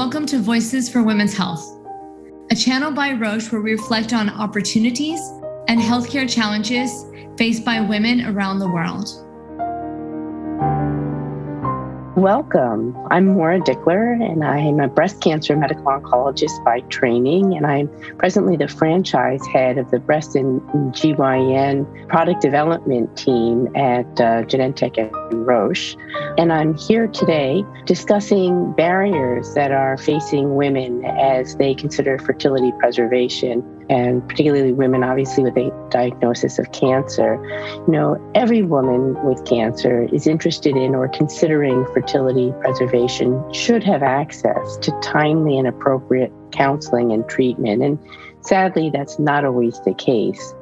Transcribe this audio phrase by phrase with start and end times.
[0.00, 1.78] welcome to Voices for Women's Health,
[2.50, 5.20] a channel by Roche where we reflect on opportunities
[5.68, 7.04] and healthcare challenges
[7.36, 9.29] faced by women around the world.
[12.20, 12.94] Welcome.
[13.10, 17.88] I'm Maura Dickler, and I'm a breast cancer medical oncologist by training, and I'm
[18.18, 20.60] presently the franchise head of the breast and
[20.92, 25.96] GYN product development team at uh, Genentech and Roche.
[26.36, 33.79] And I'm here today discussing barriers that are facing women as they consider fertility preservation
[33.90, 37.34] and particularly women, obviously, with a diagnosis of cancer.
[37.88, 44.04] You know, every woman with cancer is interested in or considering fertility preservation should have
[44.04, 47.82] access to timely and appropriate counseling and treatment.
[47.82, 47.98] And
[48.42, 50.54] sadly, that's not always the case.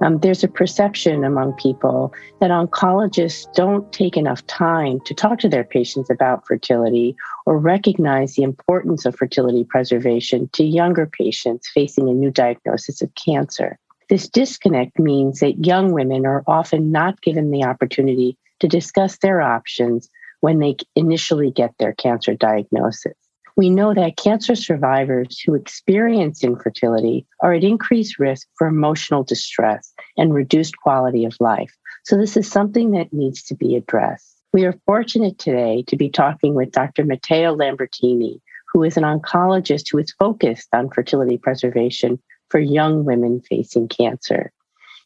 [0.00, 5.48] Um, there's a perception among people that oncologists don't take enough time to talk to
[5.48, 12.08] their patients about fertility or recognize the importance of fertility preservation to younger patients facing
[12.08, 13.78] a new diagnosis of cancer.
[14.08, 19.40] This disconnect means that young women are often not given the opportunity to discuss their
[19.40, 20.10] options
[20.40, 23.14] when they initially get their cancer diagnosis
[23.56, 29.92] we know that cancer survivors who experience infertility are at increased risk for emotional distress
[30.16, 31.72] and reduced quality of life.
[32.04, 34.33] So, this is something that needs to be addressed.
[34.54, 37.04] We are fortunate today to be talking with Dr.
[37.04, 38.40] Matteo Lambertini,
[38.72, 44.52] who is an oncologist who is focused on fertility preservation for young women facing cancer.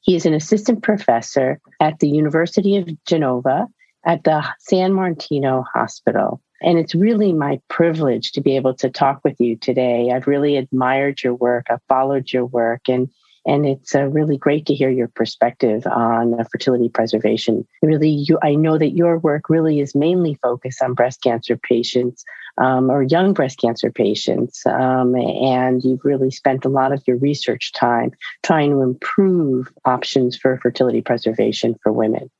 [0.02, 3.68] He is an assistant professor at the University of Genova
[4.04, 6.42] at the San Martino Hospital.
[6.60, 10.10] And it's really my privilege to be able to talk with you today.
[10.14, 11.68] I've really admired your work.
[11.70, 13.08] I've followed your work and
[13.46, 17.66] and it's uh, really great to hear your perspective on uh, fertility preservation.
[17.82, 22.24] Really, you, I know that your work really is mainly focused on breast cancer patients
[22.58, 27.16] um, or young breast cancer patients, um, and you've really spent a lot of your
[27.18, 28.10] research time
[28.42, 32.30] trying to improve options for fertility preservation for women.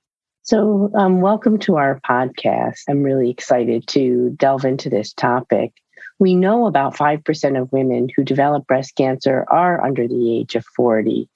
[0.42, 2.80] So, um, welcome to our podcast.
[2.88, 5.74] I'm really excited to delve into this topic.
[6.18, 10.64] We know about 5% of women who develop breast cancer are under the age of
[10.76, 11.28] 40.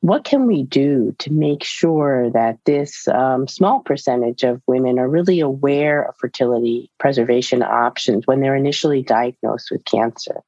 [0.00, 5.08] What can we do to make sure that this um, small percentage of women are
[5.08, 10.42] really aware of fertility preservation options when they're initially diagnosed with cancer?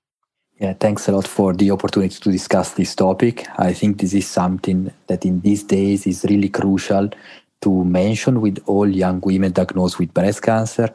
[0.59, 3.47] Yeah, thanks a lot for the opportunity to discuss this topic.
[3.59, 7.11] I think this is something that in these days is really crucial
[7.61, 10.93] to mention with all young women diagnosed with breast cancer.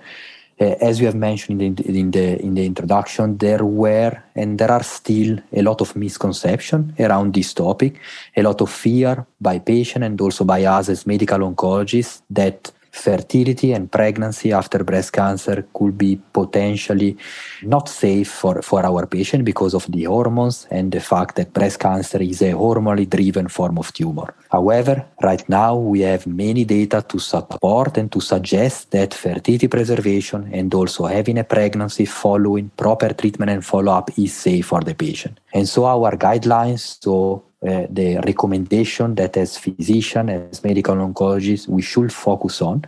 [0.61, 4.59] Uh, as we have mentioned in the, in the, in the introduction, there were and
[4.59, 7.99] there are still a lot of misconception around this topic,
[8.37, 13.73] a lot of fear by patient and also by us as medical oncologists that fertility
[13.73, 17.17] and pregnancy after breast cancer could be potentially
[17.63, 21.79] not safe for, for our patient because of the hormones and the fact that breast
[21.79, 24.33] cancer is a hormonally driven form of tumor.
[24.51, 30.49] However, right now we have many data to support and to suggest that fertility preservation
[30.53, 34.93] and also having a pregnancy following proper treatment and follow up is safe for the
[34.93, 35.39] patient.
[35.53, 41.81] And so our guidelines, so uh, the recommendation that as physician, as medical oncologists, we
[41.81, 42.83] should focus on.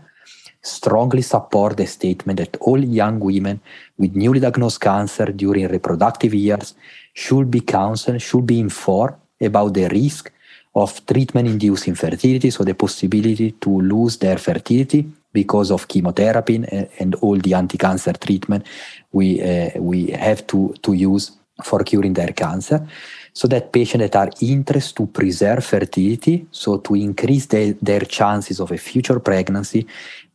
[0.64, 3.60] Strongly support the statement that all young women
[3.98, 6.74] with newly diagnosed cancer during reproductive years
[7.14, 10.32] should be counseled, should be informed about the risk
[10.74, 16.90] of treatment induced infertility, so the possibility to lose their fertility because of chemotherapy and,
[16.98, 18.66] and all the anti-cancer treatment
[19.12, 21.32] we, uh, we have to, to use
[21.64, 22.88] for curing their cancer
[23.34, 28.60] so that patients that are interested to preserve fertility, so to increase the, their chances
[28.60, 29.88] of a future pregnancy,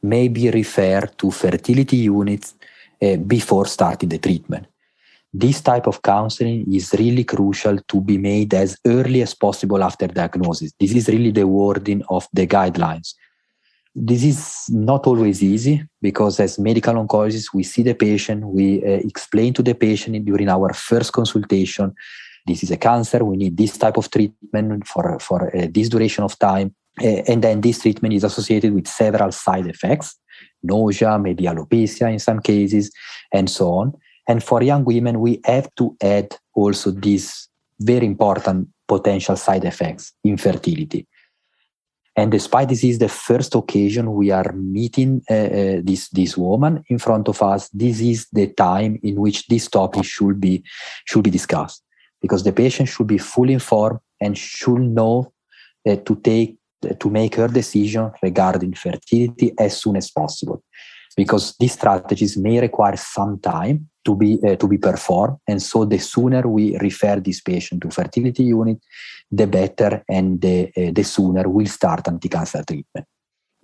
[0.03, 2.55] may be referred to fertility units
[3.01, 4.67] uh, before starting the treatment.
[5.33, 10.09] This type of counseling is really crucial to be made as early as possible after
[10.09, 10.73] diagnosis.
[10.81, 13.15] This is really the wording of the guidelines.
[13.95, 19.01] This is not always easy because, as medical oncologists, we see the patient, we uh,
[19.07, 21.95] explain to the patient during our first consultation
[22.49, 26.25] this is a cancer, we need this type of treatment for, for uh, this duration
[26.25, 26.75] of time.
[27.01, 30.17] Uh, and then this treatment is associated with several side effects,
[30.63, 32.91] nausea, maybe alopecia in some cases,
[33.33, 33.93] and so on.
[34.27, 37.49] And for young women, we have to add also these
[37.79, 41.07] very important potential side effects, infertility.
[42.17, 46.83] And despite this is the first occasion we are meeting uh, uh, this this woman
[46.89, 50.65] in front of us, this is the time in which this topic should be
[51.05, 51.85] should be discussed
[52.21, 55.33] because the patient should be fully informed and should know
[55.87, 56.59] to take
[57.01, 60.63] to make her decision regarding fertility as soon as possible.
[61.19, 65.85] because these strategies may require some time to be uh, to be performed and so
[65.85, 68.79] the sooner we refer this patient to fertility unit
[69.41, 73.07] the better and the, uh, the sooner we'll start anti-cancer treatment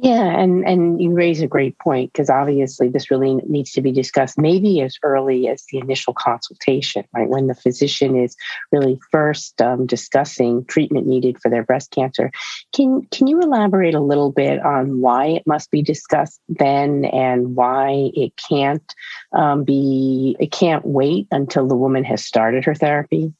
[0.04, 3.90] yeah, and and you raise a great point because obviously this really needs to be
[3.90, 7.26] discussed maybe as early as the initial consultation, right?
[7.26, 8.36] When the physician is
[8.70, 12.30] really first um, discussing treatment needed for their breast cancer.
[12.74, 17.56] Can can you elaborate a little bit on why it must be discussed then and
[17.56, 18.94] why it can't
[19.32, 23.32] um, be it can't wait until the woman has started her therapy?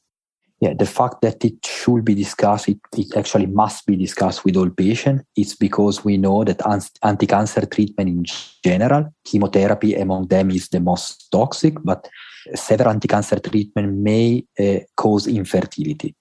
[0.65, 4.57] Yeah, the fact that it should be discussed, it, it actually must be discussed with
[4.57, 5.23] all patients.
[5.37, 6.63] It's because we know that
[7.03, 8.25] anti-cancer treatment in
[8.65, 12.09] general, chemotherapy among them is the most toxic, but
[12.55, 16.15] several anti-cancer treatment may uh, cause infertility.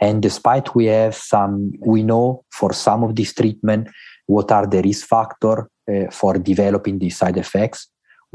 [0.00, 3.86] And despite we have some, we know for some of these treatment
[4.26, 7.86] what are the risk factor uh, for developing these side effects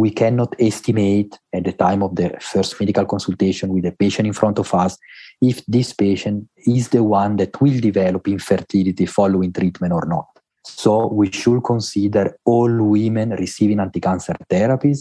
[0.03, 4.33] we cannot estimate at the time of the first medical consultation with the patient in
[4.41, 4.97] front of us
[5.51, 10.27] if this patient is the one that will develop infertility following treatment or not.
[10.63, 14.99] So we should consider all women receiving anti-cancer therapies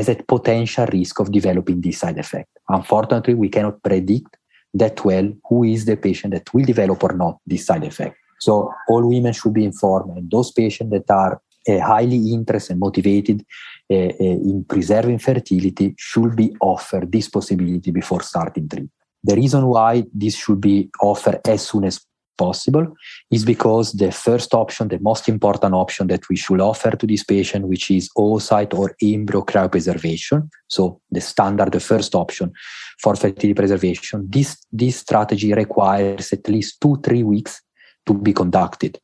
[0.00, 2.50] as a potential risk of developing this side effect.
[2.68, 4.36] Unfortunately, we cannot predict
[4.74, 8.16] that well who is the patient that will develop or not this side effect.
[8.40, 8.52] So
[8.88, 13.44] all women should be informed, and those patients that are uh, highly interested and motivated
[13.92, 18.90] in preserving fertility should be offered this possibility before starting treatment.
[19.24, 22.00] The reason why this should be offered as soon as
[22.36, 22.94] possible
[23.30, 27.22] is because the first option, the most important option that we should offer to this
[27.22, 32.52] patient, which is oocyte or embryo cryopreservation, so the standard, the first option
[33.00, 37.62] for fertility preservation, this, this strategy requires at least two, three weeks
[38.06, 38.98] to be conducted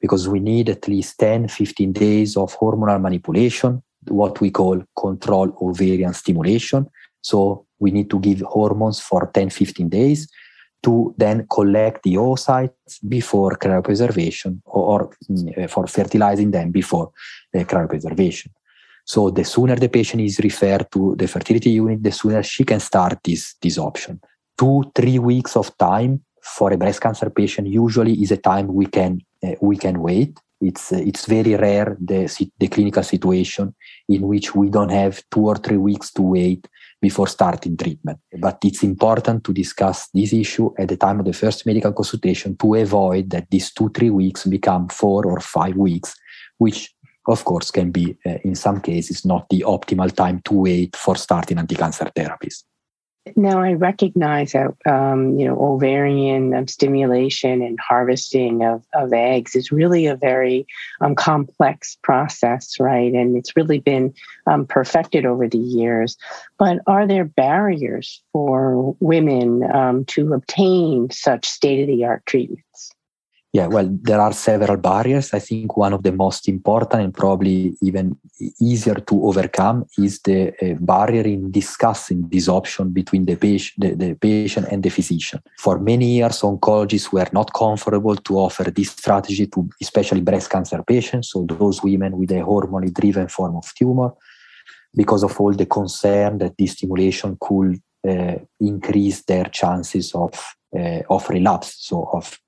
[0.00, 5.56] because we need at least 10, 15 days of hormonal manipulation, what we call control
[5.60, 6.88] ovarian stimulation.
[7.20, 10.28] So we need to give hormones for 10, 15 days
[10.82, 15.10] to then collect the oocytes before cryopreservation or, or
[15.62, 17.12] uh, for fertilizing them before
[17.54, 18.48] uh, cryopreservation.
[19.04, 22.80] So the sooner the patient is referred to the fertility unit, the sooner she can
[22.80, 24.20] start this, this option.
[24.56, 28.86] Two, three weeks of time for a breast cancer patient usually is a time we
[28.86, 30.38] can uh, we can wait.
[30.60, 32.28] It's it's very rare the
[32.58, 33.74] the clinical situation
[34.08, 36.68] in which we don't have two or three weeks to wait
[37.00, 38.18] before starting treatment.
[38.38, 42.56] But it's important to discuss this issue at the time of the first medical consultation
[42.58, 46.14] to avoid that these two, three weeks become four or five weeks,
[46.58, 46.94] which
[47.26, 51.16] of course can be uh, in some cases not the optimal time to wait for
[51.16, 52.64] starting anti-cancer therapies.
[53.36, 59.54] Now I recognize that um, you know ovarian um, stimulation and harvesting of, of eggs
[59.54, 60.66] is really a very
[61.00, 63.12] um, complex process, right?
[63.12, 64.14] And it's really been
[64.46, 66.16] um, perfected over the years.
[66.58, 72.92] But are there barriers for women um, to obtain such state of the art treatments?
[73.52, 75.34] Yeah, well, there are several barriers.
[75.34, 78.16] I think one of the most important and probably even
[78.60, 83.94] easier to overcome is the uh, barrier in discussing this option between the patient, the,
[83.96, 85.40] the patient and the physician.
[85.58, 90.84] For many years, oncologists were not comfortable to offer this strategy to especially breast cancer
[90.84, 94.12] patients, so those women with a hormone driven form of tumor,
[94.94, 101.00] because of all the concern that this stimulation could uh, increase their chances of, uh,
[101.10, 102.38] of relapse, so of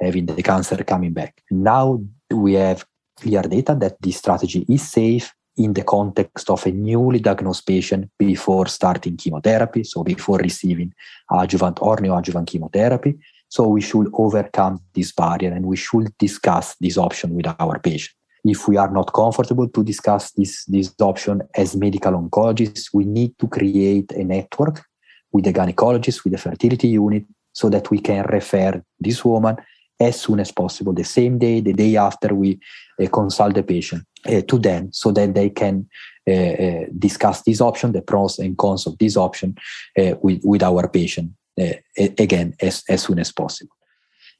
[0.00, 1.42] having the cancer coming back.
[1.50, 2.84] Now we have
[3.20, 8.10] clear data that this strategy is safe in the context of a newly diagnosed patient
[8.18, 10.92] before starting chemotherapy, so before receiving
[11.30, 13.18] adjuvant or neoadjuvant chemotherapy.
[13.48, 18.14] So we should overcome this barrier and we should discuss this option with our patient.
[18.44, 23.38] If we are not comfortable to discuss this, this option as medical oncologists, we need
[23.38, 24.82] to create a network
[25.32, 29.56] with the gynecologist, with the fertility unit, so that we can refer this woman
[30.00, 32.58] as soon as possible, the same day, the day after we
[33.00, 35.86] uh, consult the patient uh, to them so that they can
[36.28, 39.56] uh, uh discuss this option, the pros and cons of this option
[39.98, 41.30] uh, with, with our patient
[41.60, 41.74] uh,
[42.18, 43.76] again as, as soon as possible.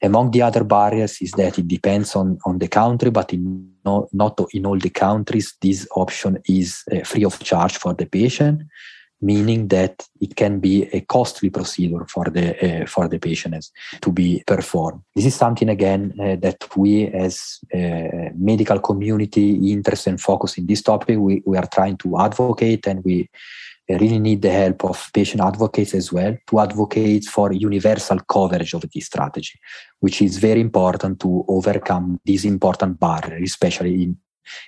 [0.03, 4.09] Among the other barriers is that it depends on, on the country, but in no,
[4.13, 8.63] not in all the countries, this option is free of charge for the patient
[9.21, 13.71] meaning that it can be a costly procedure for the uh, for the patient as,
[14.01, 15.01] to be performed.
[15.15, 20.67] This is something again uh, that we as uh, medical community interested and focus in
[20.67, 23.29] this topic we, we are trying to advocate and we
[23.89, 28.85] really need the help of patient advocates as well to advocate for universal coverage of
[28.93, 29.59] this strategy,
[29.99, 34.17] which is very important to overcome this important barrier, especially in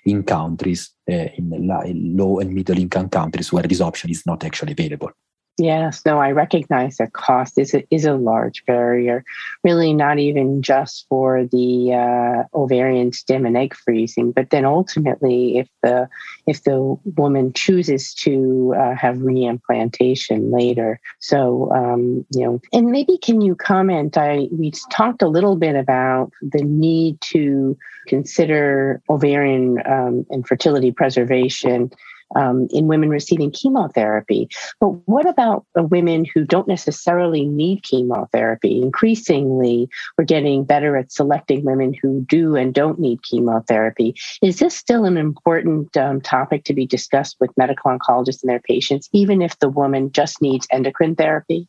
[0.05, 4.73] in countries, uh, in low and middle income countries where this option is not actually
[4.73, 5.11] available.
[5.59, 9.23] Yes, no, I recognize that cost is a, is a large barrier.
[9.63, 15.59] Really, not even just for the uh, ovarian stim and egg freezing, but then ultimately,
[15.59, 16.09] if the
[16.47, 20.99] if the woman chooses to uh, have reimplantation later.
[21.21, 24.17] So, um, you know, and maybe can you comment?
[24.17, 27.77] I we talked a little bit about the need to
[28.09, 31.91] consider ovarian um, and fertility preservation
[32.37, 34.49] um, in women receiving chemotherapy.
[34.81, 38.83] But what about women who don't necessarily need chemotherapy?
[38.83, 44.15] Increasingly, we're getting better at selecting women who do and don't need chemotherapy.
[44.43, 48.61] Is this still an important um, topic to be discussed with medical oncologists and their
[48.61, 51.69] patients, even if the woman just needs endocrine therapy?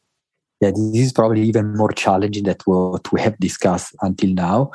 [0.61, 4.71] Yeah, this is probably even more challenging than what we have discussed until now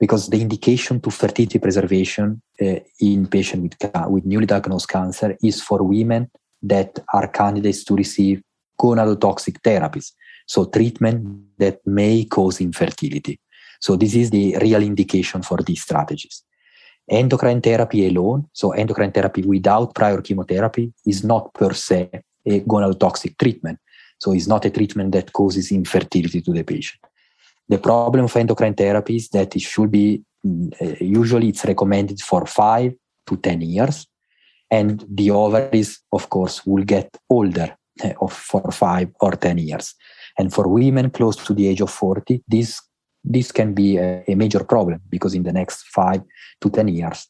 [0.00, 5.62] because the indication to fertility preservation uh, in patients with, with newly diagnosed cancer is
[5.62, 6.30] for women
[6.62, 8.42] that are candidates to receive
[8.80, 10.12] gonadotoxic therapies,
[10.46, 13.38] so treatment that may cause infertility.
[13.78, 16.42] So this is the real indication for these strategies.
[17.08, 22.08] Endocrine therapy alone, so endocrine therapy without prior chemotherapy, is not per se
[22.46, 23.78] a gonadotoxic treatment.
[24.18, 27.00] So it's not a treatment that causes infertility to the patient.
[27.70, 32.44] The problem of endocrine therapy is that it should be uh, usually it's recommended for
[32.44, 32.92] five
[33.28, 34.08] to 10 years.
[34.72, 39.94] And the ovaries, of course, will get older uh, of for five or 10 years.
[40.36, 42.80] And for women close to the age of 40, this,
[43.22, 46.22] this can be a, a major problem because in the next five
[46.60, 47.28] to 10 years,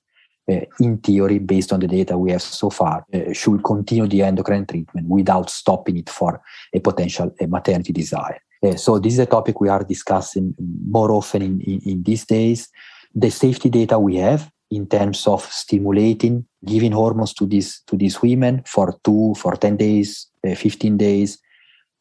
[0.50, 4.22] uh, in theory, based on the data we have so far, uh, should continue the
[4.22, 6.40] endocrine treatment without stopping it for
[6.72, 8.40] a potential maternity desire.
[8.62, 10.54] Uh, so this is a topic we are discussing
[10.86, 12.68] more often in, in, in, these days.
[13.14, 18.20] The safety data we have in terms of stimulating, giving hormones to these to these
[18.20, 21.38] women for two, for 10 days, uh, 15 days,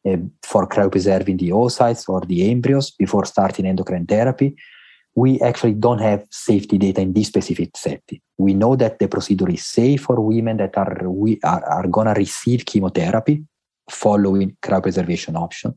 [0.05, 4.55] uh, for cryopreserving the oocytes or the embryos before starting endocrine therapy.
[5.15, 8.21] We actually don't have safety data in this specific setting.
[8.37, 12.13] We know that the procedure is safe for women that are we are, are gonna
[12.13, 13.43] receive chemotherapy
[13.89, 15.73] following cryopreservation option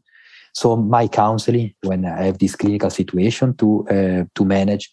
[0.52, 4.90] so my counseling when I have this clinical situation to uh, to manage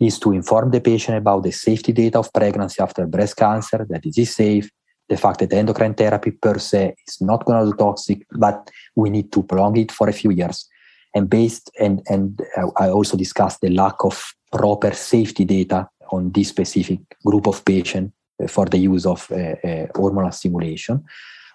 [0.00, 4.04] is to inform the patient about the safety data of pregnancy after breast cancer, that
[4.04, 4.68] it is safe,
[5.08, 9.10] the fact that endocrine therapy per se is not going to be toxic, but we
[9.10, 10.68] need to prolong it for a few years.
[11.14, 12.40] And based and and
[12.76, 18.12] I also discussed the lack of proper safety data on this specific group of patients
[18.42, 21.04] uh, for the use of uh, uh, hormonal stimulation.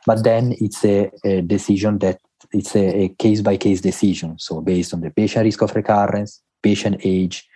[0.05, 2.19] But then it's a, a decision that
[2.51, 4.37] it's a, case by case decision.
[4.39, 7.47] So based on the patient risk of recurrence, patient age,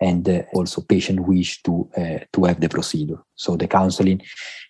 [0.00, 3.22] and uh, also patient wish to uh, to have the procedure.
[3.34, 4.20] So the counseling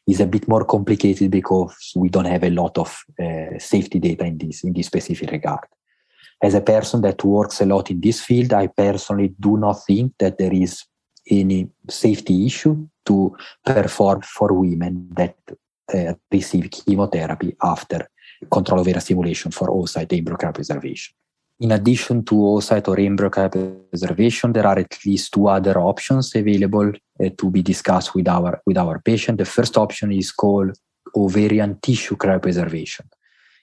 [0.06, 4.24] is a bit more complicated because we don't have a lot of uh, safety data
[4.24, 5.66] in this in this specific regard.
[6.42, 10.12] As a person that works a lot in this field, I personally do not think
[10.18, 10.84] that there is
[11.30, 15.36] any safety issue to perform for women that
[15.94, 18.08] uh, receive chemotherapy after
[18.50, 21.12] control of ovarian stimulation for oocyte embryo cryopreservation.
[21.60, 26.90] In addition to oocyte or embryo cryopreservation, there are at least two other options available
[26.90, 29.38] uh, to be discussed with our, with our patient.
[29.38, 30.76] The first option is called
[31.14, 33.06] ovarian tissue cryopreservation.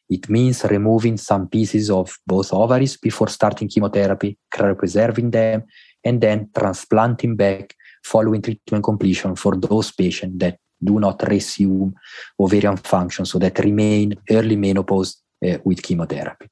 [0.10, 5.64] It means removing some pieces of both ovaries before starting chemotherapy, cryopreserving them,
[6.04, 11.94] and then transplanting back following treatment completion for those patients that do not resume
[12.40, 16.48] ovarian function, so that remain early menopause uh, with chemotherapy.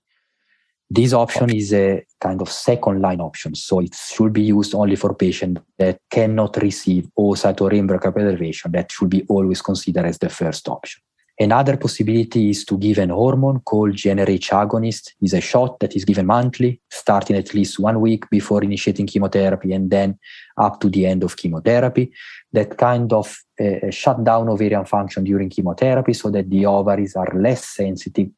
[0.89, 4.95] This option is a kind of second line option, so it should be used only
[4.95, 8.71] for patients that cannot receive oocyte or embryo preservation.
[8.71, 11.01] That should be always considered as the first option.
[11.39, 15.11] Another possibility is to give an hormone called GnRH agonist.
[15.21, 19.71] Is a shot that is given monthly, starting at least one week before initiating chemotherapy
[19.73, 20.17] and then
[20.57, 22.11] up to the end of chemotherapy.
[22.53, 27.31] That kind of uh, shut down ovarian function during chemotherapy so that the ovaries are
[27.35, 28.29] less sensitive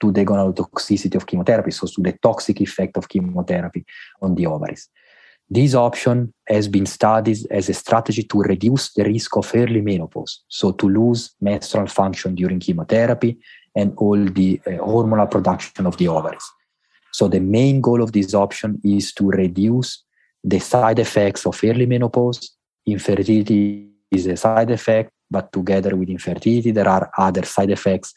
[0.00, 3.84] to the gonadotoxicity of chemotherapy, so to the toxic effect of chemotherapy
[4.22, 4.88] on the ovaries.
[5.48, 10.42] This option has been studied as a strategy to reduce the risk of early menopause,
[10.48, 13.38] so to lose menstrual function during chemotherapy
[13.74, 16.44] and all the uh, hormonal production of the ovaries.
[17.12, 20.02] So the main goal of this option is to reduce
[20.42, 22.55] the side effects of early menopause.
[22.86, 28.14] Infertility is a side effect, but together with infertility, there are other side effects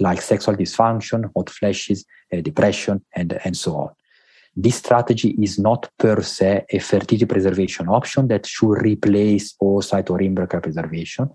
[0.00, 3.90] like sexual dysfunction, hot flashes, uh, depression, and, and so on.
[4.54, 10.20] this strategy is not per se a fertility preservation option that should replace oocyte or
[10.20, 11.30] embryo preservation,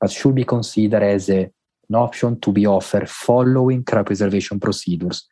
[0.00, 1.50] but should be considered as a,
[1.88, 5.28] an option to be offered following cryopreservation procedures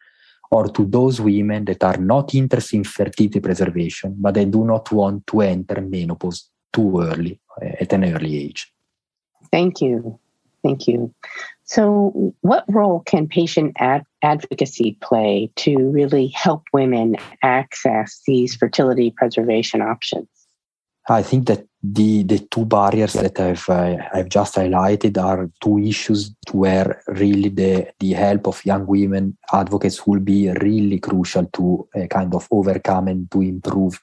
[0.50, 4.90] or to those women that are not interested in fertility preservation, but they do not
[4.92, 8.72] want to enter menopause too early uh, at an early age.
[9.50, 10.18] Thank you.
[10.62, 11.14] Thank you.
[11.64, 19.12] So, what role can patient ad- advocacy play to really help women access these fertility
[19.16, 20.28] preservation options?
[21.08, 25.78] I think that the the two barriers that I've uh, I've just highlighted are two
[25.78, 31.88] issues where really the the help of young women advocates will be really crucial to
[31.96, 33.98] uh, kind of overcome and to improve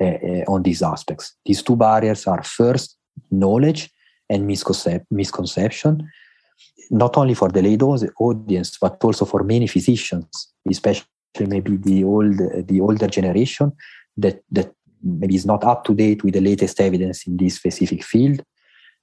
[0.00, 1.34] on these aspects.
[1.44, 2.96] These two barriers are first
[3.30, 3.90] knowledge
[4.28, 6.08] and misconcep- misconception,
[6.90, 7.76] not only for the lay
[8.20, 11.06] audience but also for many physicians, especially
[11.46, 12.38] maybe the old
[12.68, 13.72] the older generation
[14.16, 18.02] that that maybe is not up to date with the latest evidence in this specific
[18.02, 18.40] field,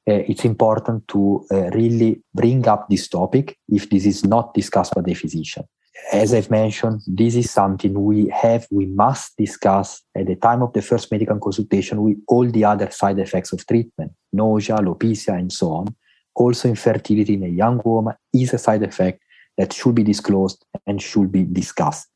[0.07, 4.93] uh, it's important to uh, really bring up this topic if this is not discussed
[4.93, 5.63] by the physician.
[6.11, 10.73] As I've mentioned, this is something we have, we must discuss at the time of
[10.73, 15.51] the first medical consultation with all the other side effects of treatment, nausea, alopecia, and
[15.51, 15.95] so on.
[16.35, 19.23] Also, infertility in a young woman is a side effect
[19.57, 22.07] that should be disclosed and should be discussed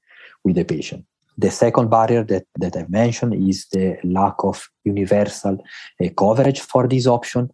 [0.43, 1.05] with the patient.
[1.37, 5.57] The second barrier that, that I've mentioned is the lack of universal
[6.03, 7.49] uh, coverage for this option.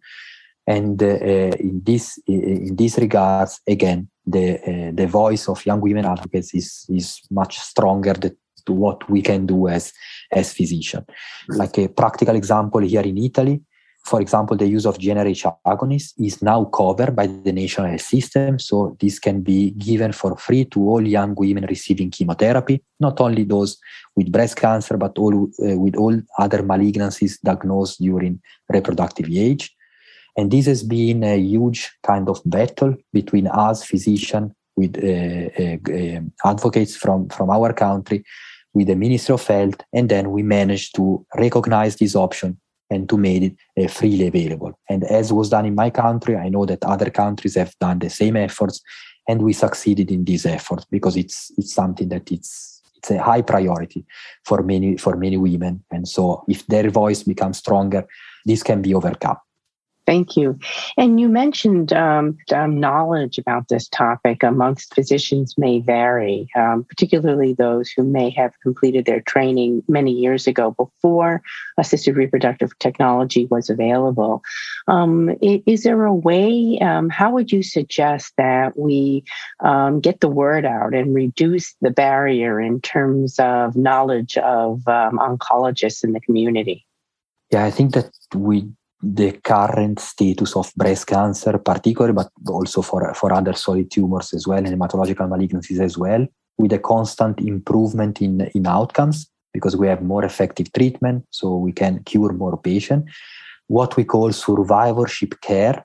[0.66, 6.04] And uh, in this in this regards, again, the uh, the voice of young women
[6.04, 9.92] advocates is is much stronger than to what we can do as
[10.32, 11.04] as physician.
[11.48, 13.62] Like a practical example here in Italy,
[14.06, 18.58] for example, the use of GnRH agonists is now covered by the national health system.
[18.60, 23.42] So this can be given for free to all young women receiving chemotherapy, not only
[23.42, 23.78] those
[24.14, 29.75] with breast cancer, but all uh, with all other malignancies diagnosed during reproductive age.
[30.36, 35.76] And this has been a huge kind of battle between us, physicians, with uh, uh,
[35.90, 38.24] uh, advocates from, from our country,
[38.74, 43.16] with the Ministry of Health, and then we managed to recognize this option and to
[43.16, 44.78] make it uh, freely available.
[44.88, 48.10] And as was done in my country, I know that other countries have done the
[48.10, 48.82] same efforts,
[49.26, 53.42] and we succeeded in this effort because it's it's something that it's it's a high
[53.42, 54.04] priority
[54.44, 55.82] for many for many women.
[55.90, 58.06] And so, if their voice becomes stronger,
[58.44, 59.38] this can be overcome.
[60.06, 60.56] Thank you.
[60.96, 67.54] And you mentioned um, um, knowledge about this topic amongst physicians may vary, um, particularly
[67.54, 71.42] those who may have completed their training many years ago before
[71.76, 74.42] assisted reproductive technology was available.
[74.86, 79.24] Um, is there a way, um, how would you suggest that we
[79.58, 86.04] um, get the word out and reduce the barrier in terms of knowledge of oncologists
[86.04, 86.86] in the community?
[87.50, 88.68] Yeah, I think that we
[89.02, 94.46] the current status of breast cancer, particularly, but also for, for other solid tumors as
[94.46, 96.26] well, and hematological malignancies as well,
[96.58, 101.72] with a constant improvement in, in outcomes because we have more effective treatment, so we
[101.72, 103.10] can cure more patients.
[103.68, 105.84] What we call survivorship care,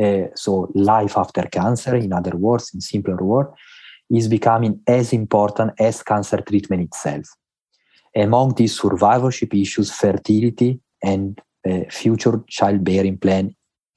[0.00, 3.50] uh, so life after cancer, in other words, in simpler words,
[4.10, 7.26] is becoming as important as cancer treatment itself.
[8.14, 13.54] Among these survivorship issues, fertility and uh, future childbearing plan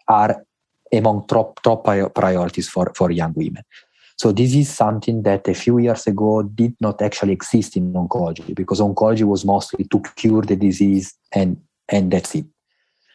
[0.07, 0.43] are
[0.91, 3.63] among top, top priorities for, for young women.
[4.17, 8.53] So this is something that a few years ago did not actually exist in oncology
[8.53, 12.45] because oncology was mostly to cure the disease and, and that's it.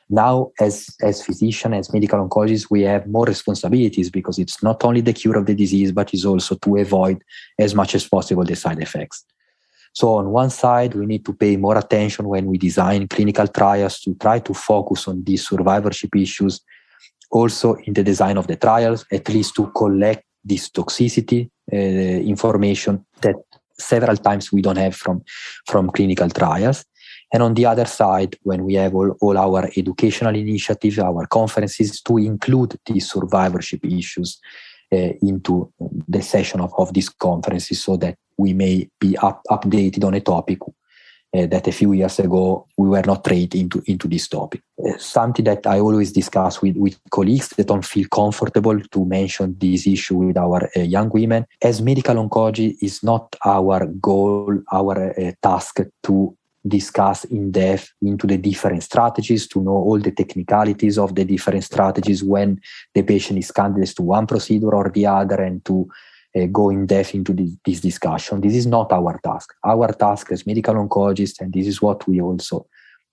[0.09, 5.01] Now, as, as physicians, as medical oncologists, we have more responsibilities because it's not only
[5.01, 7.23] the cure of the disease, but it's also to avoid
[7.59, 9.25] as much as possible the side effects.
[9.95, 14.01] So on one side, we need to pay more attention when we design clinical trials
[14.01, 16.61] to try to focus on these survivorship issues.
[17.31, 23.07] Also in the design of the trials, at least to collect this toxicity uh, information
[23.23, 23.37] that
[23.79, 25.23] several times we don't have from,
[25.67, 26.85] from clinical trials.
[27.33, 32.01] And on the other side, when we have all, all our educational initiatives, our conferences,
[32.03, 34.41] to include these survivorship issues
[34.93, 35.73] uh, into
[36.09, 40.21] the session of, of these conferences so that we may be up, updated on a
[40.21, 40.59] topic
[41.35, 44.63] uh, that a few years ago we were not trained into, into this topic.
[44.79, 49.57] Uh, something that I always discuss with, with colleagues that don't feel comfortable to mention
[49.59, 51.47] this issue with our uh, young women.
[51.61, 58.39] As medical oncology is not our goal, our task to discuss in depth into the
[58.39, 62.61] different strategies to know all the technicalities of the different strategies when
[62.95, 65.89] the patient is candidate to one procedure or the other and to
[66.37, 68.41] uh, go in depth into this, this discussion.
[68.41, 69.55] This is not our task.
[69.65, 72.67] Our task as medical oncologists, and this is what we also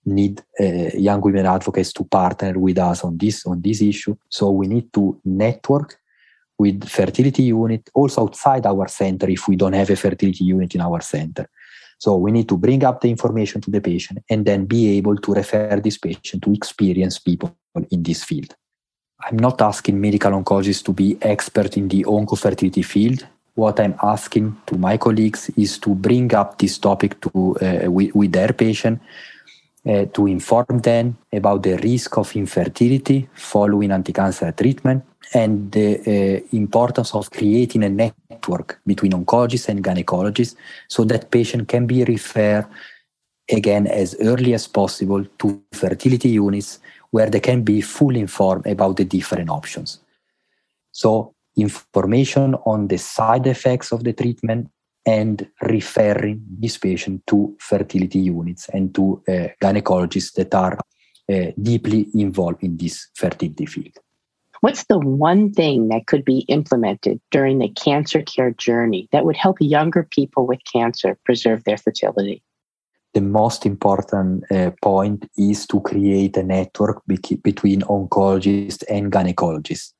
[0.04, 4.16] need uh, young women advocates to partner with us on this on this issue.
[4.28, 5.98] So we need to network
[6.58, 10.80] with fertility unit also outside our center if we don't have a fertility unit in
[10.80, 11.48] our center.
[11.98, 15.16] So we need to bring up the information to the patient and then be able
[15.16, 17.56] to refer this patient to experienced people
[17.90, 18.56] in this field.
[19.24, 23.26] I'm not asking medical oncologists to be expert in the oncofertility field.
[23.54, 28.14] What I'm asking to my colleagues is to bring up this topic to uh, with,
[28.14, 29.00] with, their patient
[29.86, 35.04] uh, to inform them about the risk of infertility following anti-cancer treatment
[35.34, 40.56] and the uh, importance of creating a network between oncologists and gynecologists
[40.88, 42.66] so that patient can be referred
[43.50, 46.78] again as early as possible to fertility units
[47.12, 50.00] where they can be fully informed about the different options.
[50.90, 54.70] So, information on the side effects of the treatment
[55.04, 60.78] and referring this patient to fertility units and to uh, gynecologists that are
[61.32, 63.98] uh, deeply involved in this fertility field.
[64.60, 69.36] What's the one thing that could be implemented during the cancer care journey that would
[69.36, 72.42] help younger people with cancer preserve their fertility?
[73.14, 79.92] The most important uh, point is to create a network be- between oncologists and gynecologists.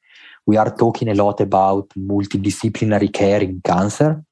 [0.46, 4.24] We are talking a lot about multidisciplinary care in cancer.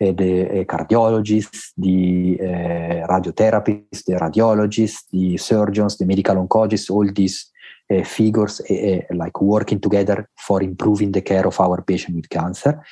[0.00, 7.08] Uh, the uh, cardiologists, the uh, radiotherapists, the radiologists, the surgeons, the medical oncologists, all
[7.12, 7.50] these
[7.90, 12.82] uh, figures uh, like working together for improving the care of our patient with cancer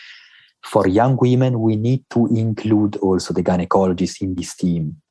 [0.65, 5.02] for young women, we need to include also the gynecologists in this team.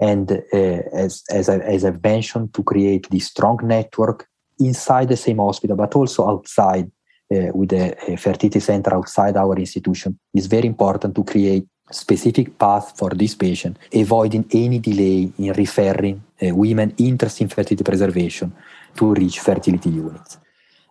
[0.00, 4.28] And uh, as, as, I, as I've mentioned, to create this strong network
[4.60, 6.90] inside the same hospital, but also outside
[7.32, 12.58] uh, with a, a, fertility center outside our institution, is very important to create specific
[12.58, 18.52] path for this patient, avoiding any delay in referring uh, women interested in fertility preservation
[18.94, 20.38] to reach fertility units.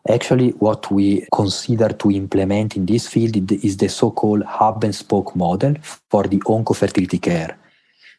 [0.10, 5.36] Actually, what we consider to implement in this field is the so-called hub and spoke
[5.36, 5.76] model
[6.10, 7.58] for the oncofertility care.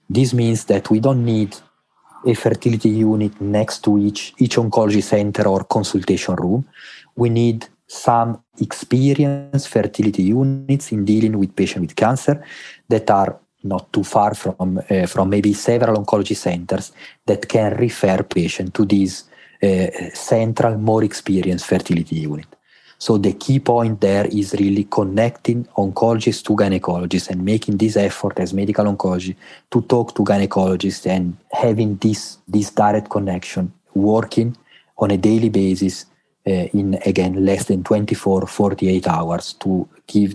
[0.09, 1.55] This means that we don't need
[2.27, 6.66] a fertility unit next to each, each oncology center or consultation room.
[7.14, 12.44] We need some experienced fertility units in dealing with patients with cancer
[12.88, 16.92] that are not too far from, uh, from maybe several oncology centers
[17.27, 19.25] that can refer patients to these
[19.62, 22.47] uh, central, more experienced fertility unit.
[22.98, 28.38] So the key point there is really connecting oncologists to gynecologists and making this effort
[28.40, 29.37] as medical oncology
[29.70, 34.56] to talk to gynecologists and having this, this direct connection working
[34.98, 36.06] on a daily basis
[36.46, 40.34] uh, in again less than 24 48 hours to give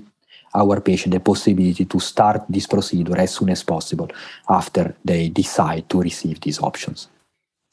[0.56, 4.08] our patient the possibility to start this procedure as soon as possible
[4.50, 7.08] after they decide to receive these options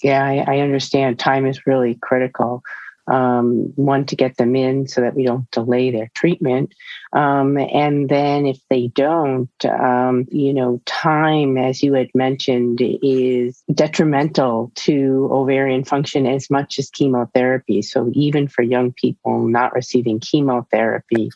[0.02, 1.18] yeah, I, I understand.
[1.18, 2.62] Time is really critical.
[3.10, 6.72] Um, one to get them in so that we don't delay their treatment.
[7.12, 13.64] Um, and then if they don't, um, you know, time, as you had mentioned, is
[13.74, 17.82] detrimental to ovarian function as much as chemotherapy.
[17.82, 21.30] So even for young people not receiving chemotherapy,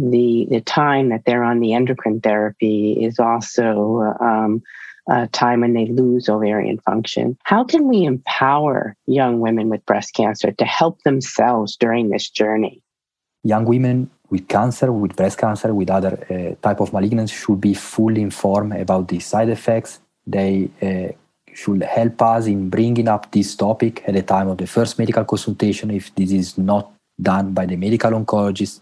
[0.00, 4.62] the the time that they're on the endocrine therapy is also um,
[5.10, 7.36] uh, time when they lose ovarian function.
[7.44, 12.82] How can we empower young women with breast cancer to help themselves during this journey?
[13.42, 17.74] Young women with cancer, with breast cancer, with other uh, type of malignancy should be
[17.74, 20.00] fully informed about the side effects.
[20.26, 21.12] They uh,
[21.54, 25.24] should help us in bringing up this topic at the time of the first medical
[25.24, 28.80] consultation if this is not done by the medical oncologist,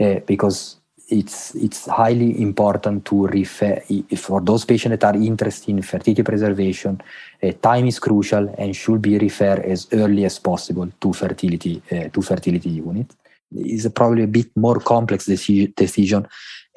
[0.00, 0.76] uh, because
[1.08, 3.80] it's it's highly important to refer
[4.16, 7.00] for those patients that are interested in fertility preservation.
[7.42, 12.08] Uh, time is crucial and should be referred as early as possible to fertility uh,
[12.08, 13.14] to fertility unit.
[13.50, 16.26] It's probably a bit more complex deci- decision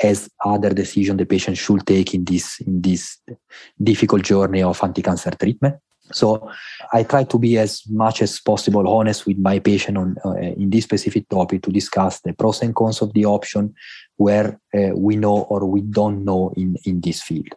[0.01, 3.17] as other decision the patient should take in this in this
[3.81, 5.75] difficult journey of anti-cancer treatment.
[6.13, 6.49] So
[6.93, 10.69] I try to be as much as possible honest with my patient on uh, in
[10.69, 13.73] this specific topic to discuss the pros and cons of the option
[14.17, 17.49] where uh, we know or we don't know in, in this field.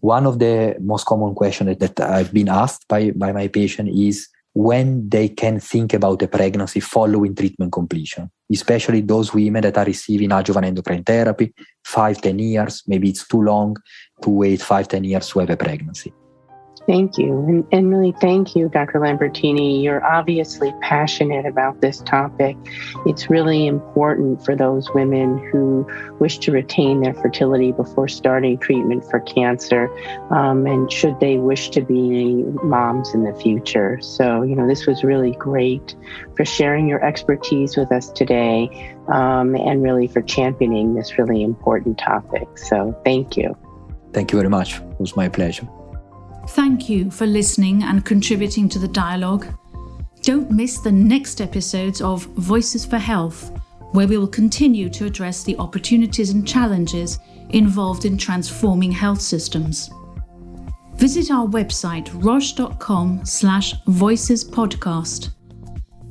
[0.00, 4.28] One of the most common questions that I've been asked by, by my patient is
[4.54, 9.84] when they can think about a pregnancy following treatment completion, especially those women that are
[9.84, 13.76] receiving adjuvant endocrine therapy, five, 10 years, maybe it's too long
[14.20, 16.12] to wait five, 10 years to have a pregnancy.
[16.86, 17.38] Thank you.
[17.46, 18.98] And, and really, thank you, Dr.
[18.98, 19.82] Lambertini.
[19.82, 22.56] You're obviously passionate about this topic.
[23.06, 25.86] It's really important for those women who
[26.18, 29.90] wish to retain their fertility before starting treatment for cancer,
[30.30, 34.00] um, and should they wish to be moms in the future.
[34.00, 35.94] So, you know, this was really great
[36.36, 41.98] for sharing your expertise with us today um, and really for championing this really important
[41.98, 42.58] topic.
[42.58, 43.56] So, thank you.
[44.12, 44.76] Thank you very much.
[44.76, 45.68] It was my pleasure.
[46.48, 49.46] Thank you for listening and contributing to the dialogue.
[50.22, 53.50] Don't miss the next episodes of Voices for Health,
[53.92, 57.18] where we will continue to address the opportunities and challenges
[57.50, 59.90] involved in transforming health systems.
[60.94, 65.30] Visit our website roche.com slash voicespodcast.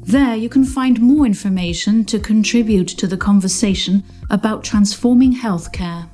[0.03, 6.09] There you can find more information to contribute to the conversation about transforming healthcare.